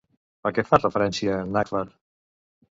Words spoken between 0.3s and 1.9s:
A què fa referència Naglfar?